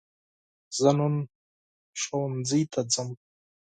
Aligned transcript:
زه 0.79 0.89
نن 0.97 1.15
ښوونځي 2.01 2.61
ته 2.71 2.81
ځم. 2.93 3.09